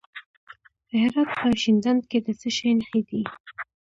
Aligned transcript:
د 0.87 0.89
هرات 1.03 1.29
په 1.39 1.47
شینډنډ 1.61 2.01
کې 2.09 2.19
د 2.25 2.27
څه 2.39 2.49
شي 2.57 2.69
نښې 2.77 3.01
دي؟ 3.09 3.21